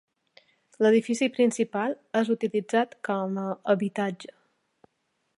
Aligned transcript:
L'edifici 0.83 1.27
principal 1.35 1.93
és 2.21 2.31
utilitzat 2.35 2.95
com 3.09 3.37
a 3.43 3.47
habitatge. 3.75 4.35